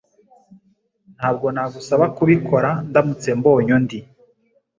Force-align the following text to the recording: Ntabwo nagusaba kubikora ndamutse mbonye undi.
Ntabwo 1.17 1.45
nagusaba 1.55 2.05
kubikora 2.17 2.69
ndamutse 2.89 3.29
mbonye 3.37 3.71
undi. 3.77 3.99